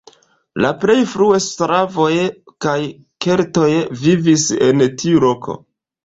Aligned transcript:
La 0.63 0.69
plej 0.83 0.93
frue 1.09 1.41
slavoj 1.47 2.15
kaj 2.65 2.73
keltoj 3.25 3.67
vivis 4.05 4.47
en 4.69 4.81
tiu 5.03 5.21
loko. 5.25 5.55